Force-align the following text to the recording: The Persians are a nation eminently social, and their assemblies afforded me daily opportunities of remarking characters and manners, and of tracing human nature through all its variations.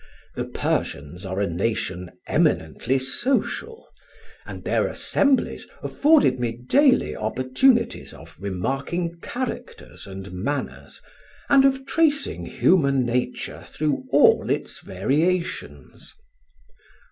The 0.33 0.45
Persians 0.45 1.27
are 1.27 1.39
a 1.39 1.45
nation 1.45 2.09
eminently 2.25 2.97
social, 2.97 3.87
and 4.47 4.63
their 4.63 4.87
assemblies 4.87 5.67
afforded 5.83 6.39
me 6.39 6.53
daily 6.53 7.15
opportunities 7.15 8.11
of 8.11 8.35
remarking 8.39 9.19
characters 9.21 10.07
and 10.07 10.31
manners, 10.31 11.03
and 11.49 11.65
of 11.65 11.85
tracing 11.85 12.47
human 12.47 13.05
nature 13.05 13.61
through 13.67 14.05
all 14.09 14.49
its 14.49 14.79
variations. 14.79 16.15